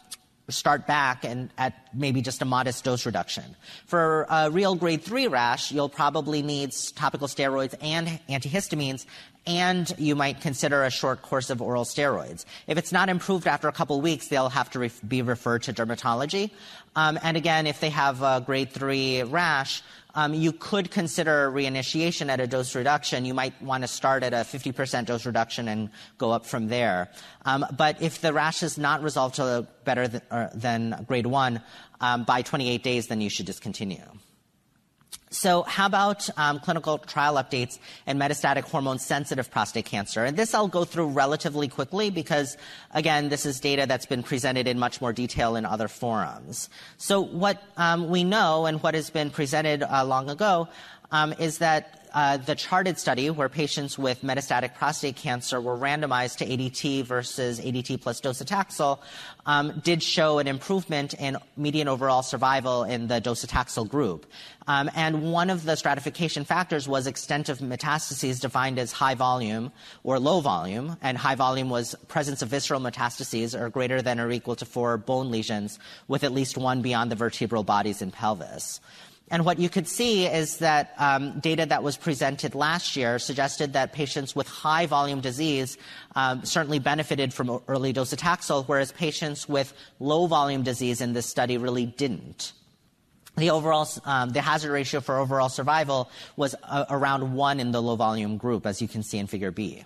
[0.48, 3.44] start back and at maybe just a modest dose reduction.
[3.86, 9.04] For a real grade 3 rash, you'll probably need topical steroids and antihistamines
[9.48, 12.44] and you might consider a short course of oral steroids.
[12.66, 16.50] If it's not improved after a couple weeks, they'll have to be referred to dermatology.
[16.94, 19.82] Um, and again, if they have a grade 3 rash,
[20.18, 23.24] um, you could consider reinitiation at a dose reduction.
[23.24, 27.08] You might want to start at a 50% dose reduction and go up from there.
[27.44, 30.22] Um, but if the rash is not resolved to better than,
[30.54, 31.62] than grade 1
[32.00, 34.02] um, by 28 days, then you should discontinue.
[35.30, 40.24] So, how about um, clinical trial updates in metastatic hormone sensitive prostate cancer?
[40.24, 42.56] And this I'll go through relatively quickly because,
[42.92, 46.70] again, this is data that's been presented in much more detail in other forums.
[46.96, 50.68] So, what um, we know and what has been presented uh, long ago
[51.10, 56.36] um, is that uh, the CHAARTED study where patients with metastatic prostate cancer were randomized
[56.38, 58.98] to ADT versus ADT plus docetaxel
[59.46, 64.26] um, did show an improvement in median overall survival in the docetaxel group.
[64.66, 69.72] Um, and one of the stratification factors was extent of metastases defined as high volume
[70.04, 70.98] or low volume.
[71.00, 74.98] And high volume was presence of visceral metastases or greater than or equal to four
[74.98, 78.80] bone lesions with at least one beyond the vertebral bodies and pelvis.
[79.30, 83.74] And what you could see is that um, data that was presented last year suggested
[83.74, 85.76] that patients with high volume disease
[86.16, 91.58] um, certainly benefited from early docetaxel, whereas patients with low volume disease in this study
[91.58, 92.52] really didn't.
[93.36, 97.82] The overall, um, the hazard ratio for overall survival was uh, around one in the
[97.82, 99.84] low volume group, as you can see in Figure B.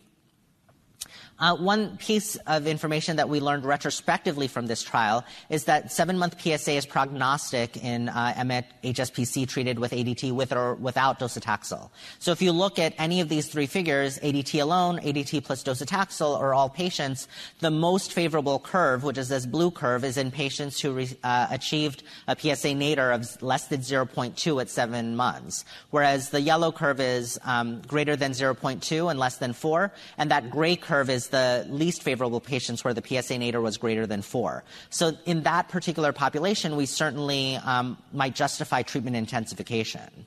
[1.43, 6.17] Uh, one piece of information that we learned retrospectively from this trial is that seven
[6.17, 11.91] month PSA is prognostic in uh, MHSPC treated with ADT with or without docetaxel.
[12.21, 16.39] So if you look at any of these three figures, ADT alone, ADT plus docetaxel,
[16.39, 17.27] or all patients,
[17.59, 21.49] the most favorable curve, which is this blue curve, is in patients who re- uh,
[21.51, 27.01] achieved a PSA nadir of less than 0.2 at seven months, whereas the yellow curve
[27.01, 31.67] is um, greater than 0.2 and less than 4, and that gray curve is the
[31.69, 34.63] least favorable patients where the PSA nadir was greater than four.
[34.91, 40.27] So in that particular population, we certainly um, might justify treatment intensification.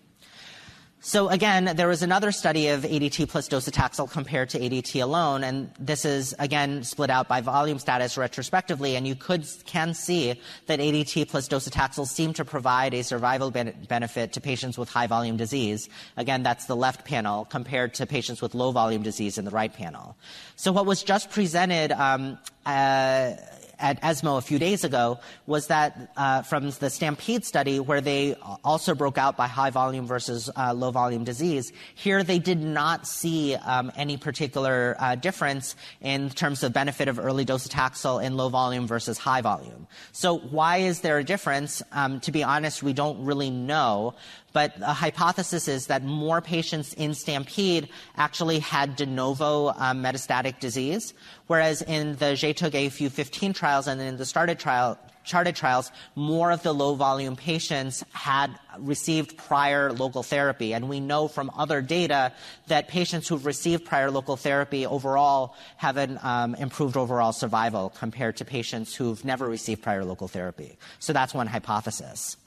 [1.07, 5.69] So again, there was another study of ADT plus docetaxel compared to ADT alone, and
[5.79, 10.79] this is again split out by volume status retrospectively, and you could can see that
[10.79, 15.37] ADT plus docetaxel seem to provide a survival ben- benefit to patients with high volume
[15.37, 15.89] disease.
[16.17, 19.71] Again, that's the left panel compared to patients with low volume disease in the right
[19.71, 20.17] panel.
[20.55, 23.33] So what was just presented um, uh,
[23.79, 28.35] at ESMO a few days ago was that uh, from the Stampede study, where they
[28.63, 31.71] also broke out by high volume versus uh, low volume disease.
[31.93, 37.19] Here, they did not see um, any particular uh, difference in terms of benefit of
[37.19, 39.87] early docetaxel in low volume versus high volume.
[40.11, 41.81] So, why is there a difference?
[41.91, 44.15] Um, to be honest, we don't really know.
[44.55, 50.61] But the hypothesis is that more patients in Stampede actually had de novo um, metastatic
[50.61, 51.13] disease,
[51.47, 56.51] whereas in the GETUG AFU 15 trials and in the started trial, CHAARTED trials, more
[56.51, 60.73] of the low volume patients had received prior local therapy.
[60.73, 62.31] And we know from other data
[62.67, 68.37] that patients who've received prior local therapy overall have an um, improved overall survival compared
[68.37, 70.77] to patients who've never received prior local therapy.
[70.99, 72.37] So that's one hypothesis.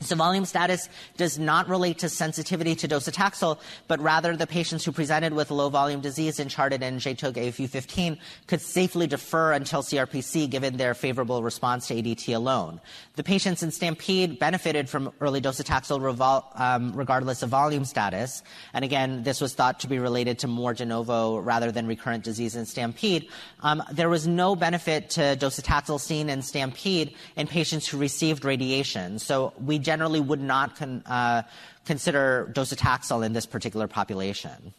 [0.00, 3.58] So volume status does not relate to sensitivity to docetaxel,
[3.88, 8.18] but rather the patients who presented with low volume disease in CHAARTED in GETUG AFU15
[8.46, 12.80] could safely defer until CRPC given their favorable response to ADT alone.
[13.16, 18.44] The patients in Stampede benefited from early docetaxel revol- um, regardless of volume status.
[18.72, 22.22] And again, this was thought to be related to more de novo rather than recurrent
[22.22, 23.28] disease in Stampede.
[23.60, 29.18] Um, there was no benefit to docetaxel seen in Stampede in patients who received radiation.
[29.18, 31.40] So we generally would not con- uh,
[31.86, 34.74] consider docetaxel in this particular population.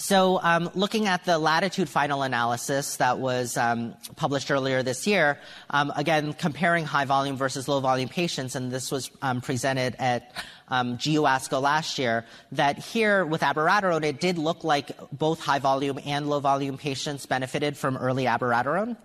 [0.00, 5.38] So, um, looking at the latitude final analysis that was um, published earlier this year,
[5.70, 10.32] um, again comparing high volume versus low volume patients, and this was um, presented at
[10.68, 15.60] um, GU ASCO last year, that here with abiraterone, it did look like both high
[15.60, 18.96] volume and low volume patients benefited from early abiraterone.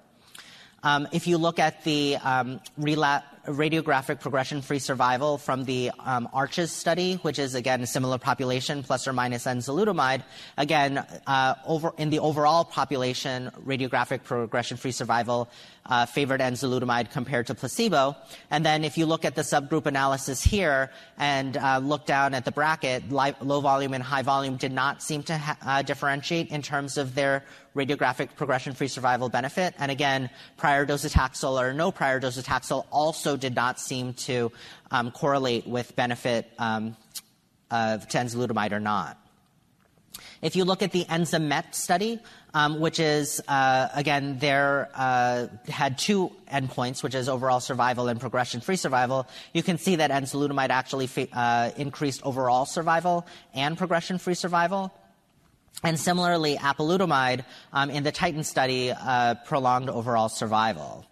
[0.84, 6.71] Um, if you look at the um, rela- radiographic progression-free survival from the um, ARCHES
[6.71, 10.23] study, which is again a similar population plus or minus enzalutamide,
[10.58, 15.49] again uh, over in the overall population, radiographic progression-free survival
[15.86, 18.15] uh, favored enzalutamide compared to placebo.
[18.49, 22.45] And then if you look at the subgroup analysis here and uh, look down at
[22.45, 26.49] the bracket, li- low volume and high volume did not seem to ha- uh, differentiate
[26.49, 27.43] in terms of their
[27.75, 29.73] radiographic progression-free survival benefit.
[29.79, 34.52] And again, prior docetaxel or no prior docetaxel also did not seem to
[34.91, 36.96] um, correlate with benefit um,
[37.72, 39.17] of enzalutamide or not.
[40.41, 42.19] If you look at the ENZAMET study,
[42.54, 48.19] um, which is, uh, again, there uh, had two endpoints, which is overall survival and
[48.19, 49.26] progression-free survival.
[49.54, 54.93] You can see that enzalutamide actually uh, increased overall survival and progression-free survival.
[55.84, 61.06] And similarly, apalutamide um, in the TITAN study uh, prolonged overall survival.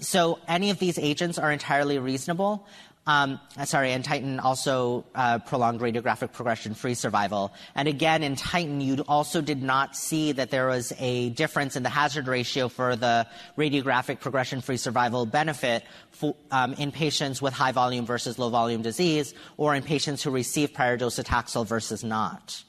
[0.00, 2.66] So any of these agents are entirely reasonable.
[3.06, 7.52] Um, uh, sorry, and Titan also uh, prolonged radiographic progression-free survival.
[7.74, 11.82] And again, in Titan, you also did not see that there was a difference in
[11.82, 17.72] the hazard ratio for the radiographic progression-free survival benefit for, um, in patients with high
[17.72, 22.62] volume versus low volume disease, or in patients who received prior docetaxel versus not.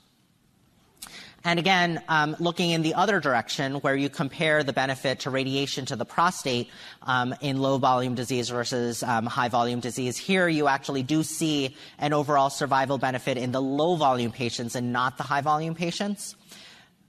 [1.43, 5.85] And again, um, looking in the other direction, where you compare the benefit to radiation
[5.87, 6.69] to the prostate
[7.01, 11.75] um, in low volume disease versus um, high volume disease, here you actually do see
[11.97, 16.35] an overall survival benefit in the low volume patients and not the high volume patients.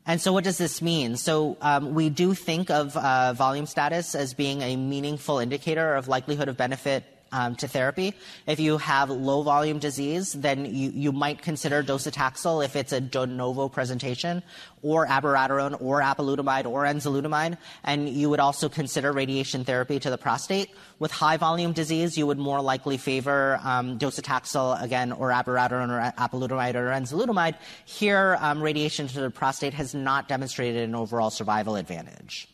[0.07, 1.17] And so, what does this mean?
[1.17, 6.09] So, um, we do think of uh, volume status as being a meaningful indicator of
[6.09, 8.15] likelihood of benefit um, to therapy.
[8.47, 13.01] If you have low volume disease, then you, you might consider docetaxel if it's a
[13.01, 14.43] de novo presentation,
[14.83, 20.19] or abiraterone, or apalutamide, or enzalutamide, and you would also consider radiation therapy to the
[20.19, 20.71] prostate.
[20.99, 26.13] With high volume disease, you would more likely favor um, docetaxel again, or abiraterone, or
[26.19, 27.55] apalutamide, or enzalutamide.
[27.85, 32.49] Here, um, radiation to the prostate has not demonstrated an overall survival advantage.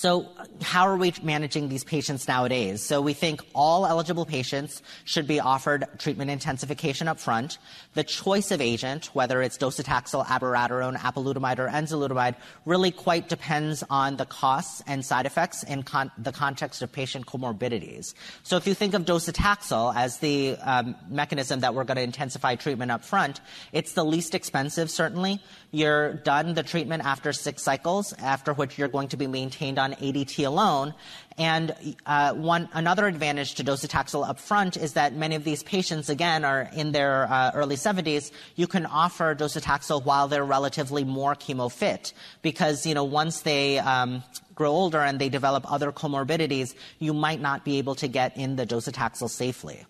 [0.00, 2.82] So uh, how are we managing these patients nowadays?
[2.82, 7.58] So we think all eligible patients should be offered treatment intensification up front.
[7.94, 14.16] The choice of agent, whether it's docetaxel, abiraterone, apalutamide, or enzalutamide, really quite depends on
[14.16, 18.14] the costs and side effects in con- the context of patient comorbidities.
[18.44, 22.54] So if you think of docetaxel as the um, mechanism that we're going to intensify
[22.54, 23.40] treatment up front,
[23.72, 25.42] it's the least expensive, certainly.
[25.72, 29.94] You're done the treatment after six cycles, after which you're going to be maintained on
[29.94, 30.94] ADT alone.
[31.40, 31.74] And
[32.04, 36.44] uh, one another advantage to docetaxel up front is that many of these patients, again,
[36.44, 38.30] are in their uh, early 70s.
[38.56, 42.12] You can offer docetaxel while they're relatively more chemo fit,
[42.42, 44.22] because you know once they um,
[44.54, 48.56] grow older and they develop other comorbidities, you might not be able to get in
[48.56, 49.86] the docetaxel safely.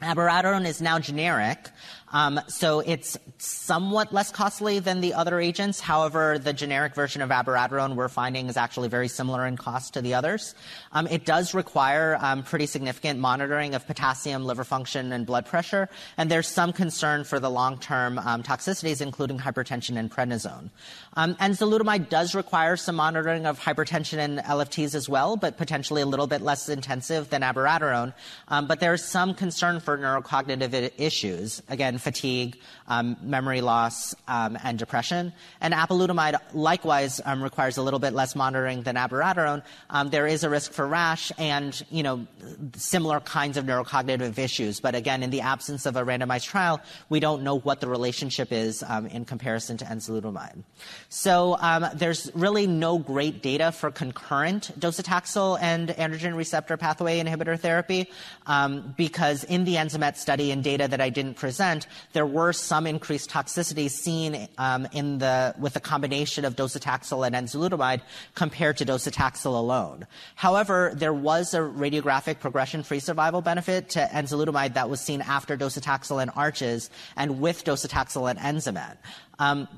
[0.00, 1.68] Abiraterone is now generic,
[2.12, 5.80] um, so it's somewhat less costly than the other agents.
[5.80, 10.02] However, the generic version of abiraterone we're finding is actually very similar in cost to
[10.02, 10.54] the others.
[10.92, 15.88] Um, it does require um, pretty significant monitoring of potassium, liver function, and blood pressure,
[16.16, 20.70] and there's some concern for the long-term um, toxicities, including hypertension and prednisone.
[21.14, 26.06] Um, enzalutamide does require some monitoring of hypertension and LFTs as well, but potentially a
[26.06, 28.14] little bit less intensive than abiraterone.
[28.48, 31.62] Um, but there's some concern for neurocognitive issues.
[31.68, 32.58] Again, fatigue,
[32.92, 35.32] um, memory loss, um, and depression.
[35.60, 39.62] And apalutamide likewise um, requires a little bit less monitoring than abiraterone.
[39.88, 42.26] Um, there is a risk for rash and you know
[42.76, 44.80] similar kinds of neurocognitive issues.
[44.80, 48.52] But again, in the absence of a randomized trial, we don't know what the relationship
[48.52, 50.62] is um, in comparison to enzalutamide.
[51.08, 57.58] So um, there's really no great data for concurrent docetaxel and androgen receptor pathway inhibitor
[57.58, 58.10] therapy
[58.96, 63.30] because in the ENZAMET study and data that I didn't present, there were some increased
[63.30, 68.00] toxicity seen um, in the with the combination of docetaxel and enzalutamide
[68.34, 70.06] compared to docetaxel alone.
[70.34, 76.20] However, there was a radiographic progression-free survival benefit to enzalutamide that was seen after docetaxel
[76.20, 78.96] and ARCHES and with docetaxel and ENZAMET.
[79.38, 79.68] Um,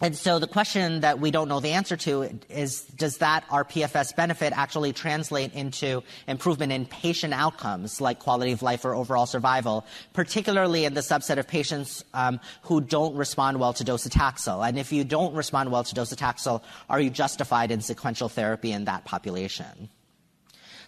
[0.00, 4.14] and so the question that we don't know the answer to is, does that RPFS
[4.14, 9.86] benefit actually translate into improvement in patient outcomes like quality of life or overall survival,
[10.12, 14.68] particularly in the subset of patients um, who don't respond well to docetaxel?
[14.68, 18.84] And if you don't respond well to docetaxel, are you justified in sequential therapy in
[18.84, 19.88] that population?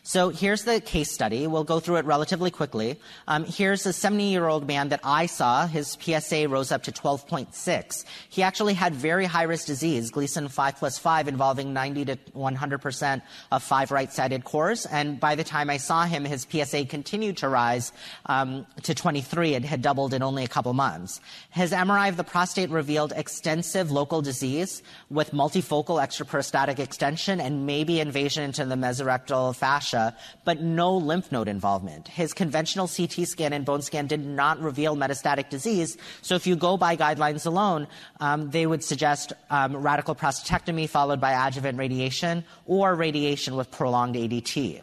[0.08, 1.46] So here's the case study.
[1.46, 2.98] We'll go through it relatively quickly.
[3.26, 5.66] Um, here's a 70 year old man that I saw.
[5.66, 8.04] His PSA rose up to 12.6.
[8.30, 13.22] He actually had very high risk disease, Gleason 5 plus 5, involving 90 to 100%
[13.52, 14.86] of five right sided cores.
[14.86, 17.92] And by the time I saw him, his PSA continued to rise
[18.24, 19.56] um, to 23.
[19.56, 21.20] It had doubled in only a couple months.
[21.50, 28.00] His MRI of the prostate revealed extensive local disease with multifocal extraprostatic extension and maybe
[28.00, 29.97] invasion into the mesorectal fascia
[30.44, 32.08] but no lymph node involvement.
[32.08, 35.96] His conventional CT scan and bone scan did not reveal metastatic disease.
[36.22, 37.86] So if you go by guidelines alone,
[38.20, 44.16] um, they would suggest um, radical prostatectomy followed by adjuvant radiation or radiation with prolonged
[44.16, 44.82] ADT.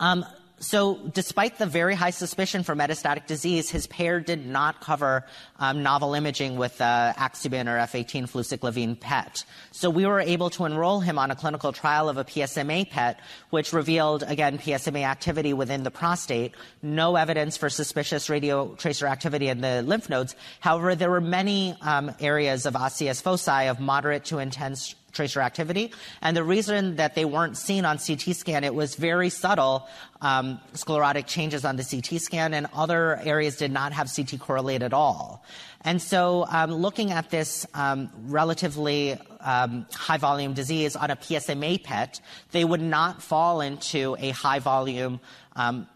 [0.00, 0.24] Um,
[0.60, 5.24] so, despite the very high suspicion for metastatic disease, his pair did not cover
[5.58, 9.44] um, novel imaging with uh, or F18 fluciclovine PET.
[9.70, 13.20] So, we were able to enroll him on a clinical trial of a PSMA PET,
[13.50, 19.48] which revealed, again, PSMA activity within the prostate, no evidence for suspicious radio tracer activity
[19.48, 20.34] in the lymph nodes.
[20.60, 25.92] However, there were many um, areas of osseous foci of moderate to intense tracer activity.
[26.22, 29.88] And the reason that they weren't seen on CT scan, it was very subtle
[30.20, 34.82] um, sclerotic changes on the CT scan, and other areas did not have CT correlate
[34.82, 35.44] at all.
[35.82, 41.82] And so, um, looking at this um, relatively um, high volume disease on a PSMA
[41.84, 45.20] PET, they would not fall into a high volume
[45.54, 45.86] um,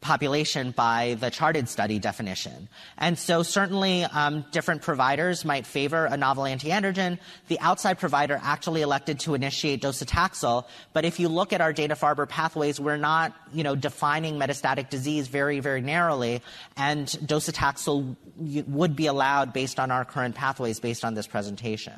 [0.00, 2.68] population by the CHAARTED study definition.
[2.96, 7.18] And so certainly um, different providers might favor a novel antiandrogen.
[7.48, 12.28] The outside provider actually elected to initiate docetaxel, but if you look at our Dana-Farber
[12.28, 16.42] pathways, we're not, you know, defining metastatic disease very, very narrowly,
[16.76, 21.94] and docetaxel would be allowed based on our current pathways based on this presentation.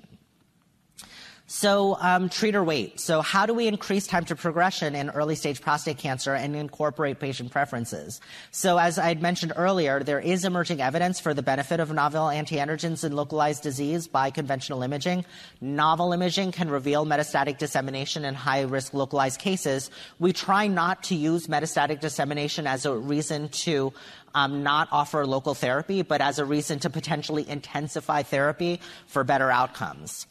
[1.52, 3.00] So, um, treat or wait.
[3.00, 7.18] So, how do we increase time to progression in early stage prostate cancer and incorporate
[7.18, 8.20] patient preferences?
[8.52, 12.26] So, as I had mentioned earlier, there is emerging evidence for the benefit of novel
[12.26, 15.24] antiandrogens in localized disease by conventional imaging.
[15.60, 19.90] Novel imaging can reveal metastatic dissemination in high risk localized cases.
[20.20, 23.92] We try not to use metastatic dissemination as a reason to
[24.36, 29.50] um, not offer local therapy, but as a reason to potentially intensify therapy for better
[29.50, 30.28] outcomes.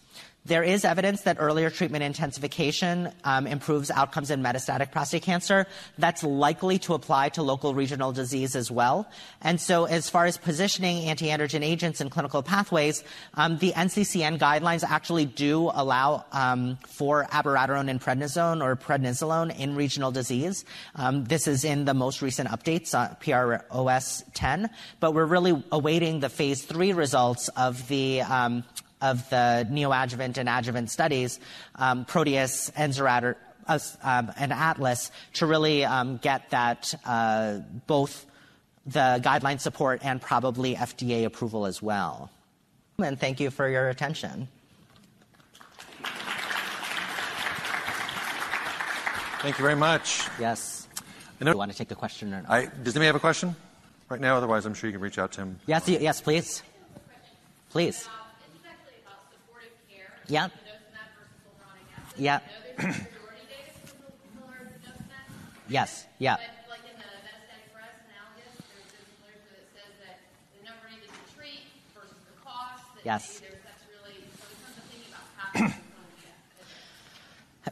[0.50, 5.68] There is evidence that earlier treatment intensification um, improves outcomes in metastatic prostate cancer.
[6.00, 9.08] That's likely to apply to local regional disease as well.
[9.44, 13.04] And so, as far as positioning antiandrogen agents in clinical pathways,
[13.36, 19.76] um, the NCCN guidelines actually do allow um, for abiraterone and prednisone or prednisolone in
[19.76, 20.66] regional disease.
[20.96, 26.22] Um, this is in the most recent updates, uh, PROS 10, but we're really awaiting
[26.22, 28.64] the phase three results of the um,
[29.02, 31.40] of the neoadjuvant and adjuvant studies,
[31.76, 38.26] um, Proteus, um, and Atlas, to really um, get that uh, both
[38.86, 42.30] the guideline support and probably FDA approval as well.
[42.98, 44.48] And thank you for your attention.
[49.42, 50.28] Thank you very much.
[50.38, 50.88] Yes.
[51.40, 52.52] I know, you want to take a question or not?
[52.52, 53.56] I, does anybody have a question
[54.10, 54.36] right now?
[54.36, 55.60] Otherwise, I'm sure you can reach out to him.
[55.66, 56.62] Yes, yes, please.
[57.70, 58.10] Please.
[60.30, 60.50] Yeah.
[62.16, 62.40] Yeah.
[65.68, 66.06] yes.
[66.20, 66.38] Yeah.
[66.70, 70.22] like in the metastatic breast analogous, there's, there's literature that says that
[70.54, 71.66] the number needed to treat
[71.98, 72.86] versus the cost.
[72.94, 73.42] That yes.
[73.42, 75.82] There's, that's really, so in terms of thinking about pathways,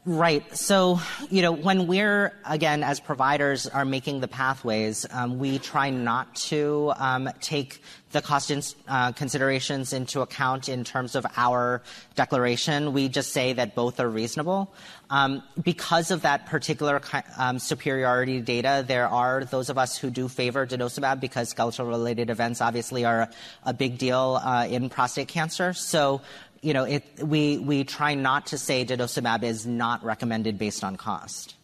[0.09, 0.55] Right.
[0.55, 5.89] So, you know, when we're, again, as providers are making the pathways, um, we try
[5.89, 7.81] not to um, take
[8.13, 11.81] the cost in, uh, considerations into account in terms of our
[12.15, 12.93] declaration.
[12.93, 14.73] We just say that both are reasonable.
[15.09, 17.01] Um, because of that particular
[17.37, 22.61] um, superiority data, there are those of us who do favor denosumab because skeletal-related events
[22.61, 23.29] obviously are
[23.63, 25.73] a big deal uh, in prostate cancer.
[25.73, 26.21] So
[26.67, 30.97] you know, it, we, we try not to say denosumab is not recommended based on
[30.97, 31.55] cost.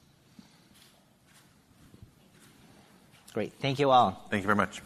[3.34, 3.52] Great.
[3.60, 4.26] Thank you all.
[4.30, 4.82] Thank you very much.